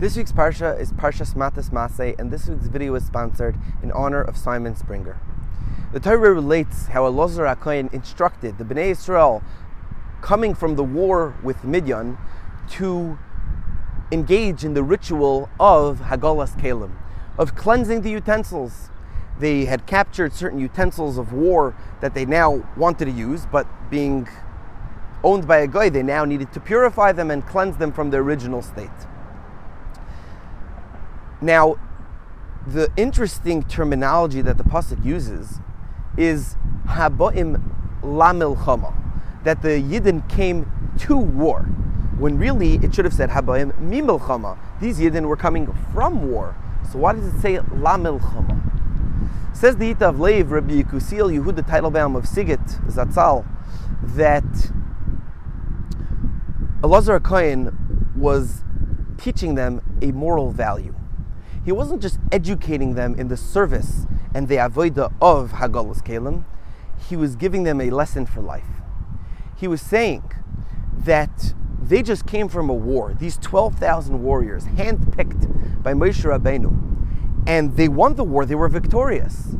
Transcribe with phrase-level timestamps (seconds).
[0.00, 4.22] This week's Parsha is Parshas Matos Maasei, and this week's video is sponsored in honor
[4.22, 5.18] of Simon Springer.
[5.92, 9.42] The Torah relates how Elazar HaKohen instructed the Bnei Israel
[10.20, 12.16] coming from the war with Midian
[12.74, 13.18] to
[14.12, 16.92] engage in the ritual of Hagalas Keilim,
[17.36, 18.90] of cleansing the utensils.
[19.40, 24.28] They had captured certain utensils of war that they now wanted to use, but being
[25.24, 28.20] owned by a goy, they now needed to purify them and cleanse them from their
[28.20, 28.90] original state.
[31.40, 31.76] Now,
[32.66, 35.60] the interesting terminology that the pasuk uses
[36.16, 36.56] is
[36.86, 37.62] haboim
[38.02, 38.92] lamilchama,
[39.44, 41.62] that the Yidden came to war,
[42.18, 44.58] when really it should have said haboim mimilchama.
[44.80, 46.56] These Yidden were coming from war.
[46.90, 49.56] So why does it say lamilchama?
[49.56, 53.46] Says the Yitav Lev, Rabbi Yekusiel Yehuda Teitelbaum of Sighet Zatzal,
[54.02, 54.44] that
[56.80, 58.62] Elazar Cohen was
[59.16, 60.94] teaching them a moral value
[61.64, 66.44] he wasn't just educating them in the service and the avoida of Hagalas Keilim,
[67.08, 68.66] he was giving them a lesson for life.
[69.56, 70.30] He was saying
[70.92, 76.88] that they just came from a war, these 12,000 warriors, handpicked by Moshe Rabbeinu,
[77.46, 79.54] and they won the war, they were victorious.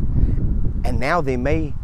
[0.84, 1.74] And now they may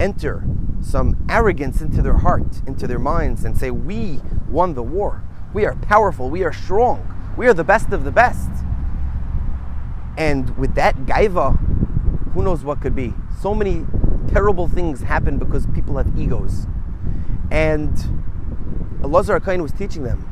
[0.00, 0.44] enter
[0.80, 5.22] some arrogance into their heart, into their minds, and say, We won the war.
[5.52, 6.30] We are powerful.
[6.30, 7.34] We are strong.
[7.36, 8.50] We are the best of the best.
[10.18, 11.56] And with that gaiva,
[12.32, 13.14] who knows what could be?
[13.40, 13.86] So many
[14.26, 16.66] terrible things happen because people have egos.
[17.52, 17.96] And
[19.00, 20.28] Elazar HaKohen was teaching them,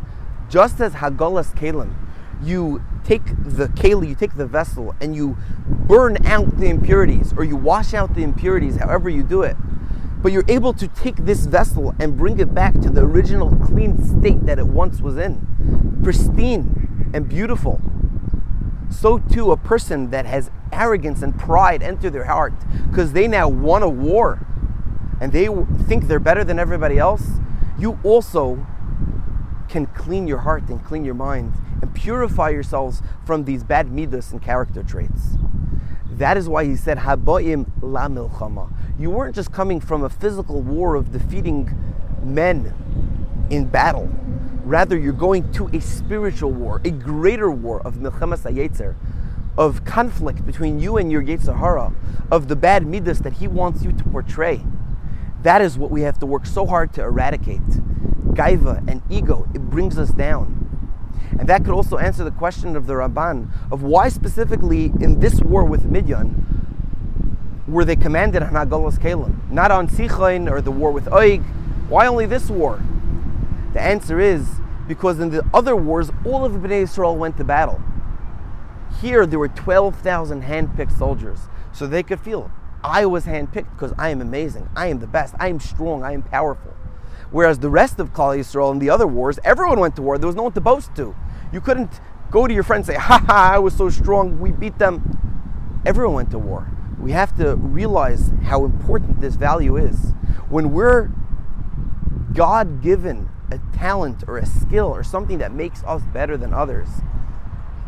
[0.51, 1.95] just as Hagalas Keilim,
[2.43, 7.45] you take the keli, you take the vessel, and you burn out the impurities, or
[7.45, 9.57] you wash out the impurities, however you do it.
[10.21, 14.03] But you're able to take this vessel and bring it back to the original clean
[14.03, 17.81] state that it once was in, pristine and beautiful
[18.97, 22.55] so too a person that has arrogance and pride enter their heart
[22.91, 24.47] because they now won a war
[25.21, 25.49] and they
[25.87, 27.23] think they're better than everybody else,
[27.79, 28.67] you also
[29.69, 31.53] can clean your heart and clean your mind
[31.83, 35.37] and purify yourselves from these bad midas and character traits.
[36.11, 38.73] That is why he said, Haboim la milchama.
[38.99, 41.71] You weren't just coming from a physical war of defeating
[42.23, 42.75] men
[43.51, 44.11] in battle
[44.67, 48.97] Rather, you're going to a spiritual war, a greater war of milchemas hayetzer,
[49.57, 51.93] of conflict between you and your Yetzer Hara,
[52.33, 54.65] of the bad midas that he wants you to portray.
[55.45, 57.63] That is what we have to work so hard to eradicate.
[58.35, 60.91] Gaiva and ego, it brings us down.
[61.39, 65.41] And that could also answer the question of the Ramban of why specifically in this
[65.43, 66.43] war with Midian
[67.69, 71.45] were they commanded on Keilim, not on Sichain or the war with Oig.
[71.89, 72.83] Why only this war?
[73.77, 74.49] The answer is
[74.89, 77.83] because in the other wars, all of the Bnei Israel went to battle.
[79.03, 81.41] Here, there were 12,000 handpicked soldiers,
[81.73, 82.51] so they could feel
[82.83, 86.13] I was handpicked because I am amazing, I am the best, I am strong, I
[86.13, 86.73] am powerful.
[87.31, 90.17] Whereas the rest of Klal Yisrael in the other wars, everyone went to war.
[90.17, 91.15] There was no one to boast to.
[91.53, 92.01] You couldn't
[92.31, 93.51] go to your friends and say, "Ha ha!
[93.57, 94.41] I was so strong.
[94.41, 96.67] We beat them." Everyone went to war.
[96.99, 100.15] We have to realize how important this value is.
[100.49, 101.11] When we're
[102.33, 106.89] God given a talent or a skill or something that makes us better than others,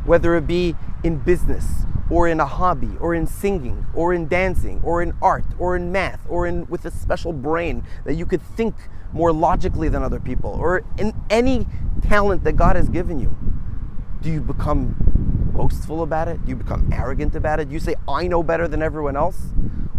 [0.05, 4.81] whether it be in business or in a hobby or in singing or in dancing
[4.83, 8.43] or in art or in math or in with a special brain that you could
[8.43, 8.75] think
[9.13, 11.67] more logically than other people or in any
[12.03, 13.37] talent that God has given you
[14.21, 14.97] do you become
[15.55, 16.45] boastful about it?
[16.45, 17.69] Do you become arrogant about it?
[17.69, 19.49] Do you say I know better than everyone else?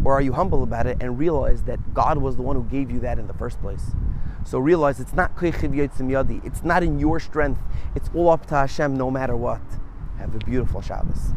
[0.03, 2.91] Or are you humble about it and realize that God was the one who gave
[2.91, 3.91] you that in the first place
[4.45, 5.35] so realize it's not
[6.43, 7.61] it's not in your strength.
[7.95, 9.61] It's all up to Hashem no matter what.
[10.17, 11.33] Have a beautiful Shabbos.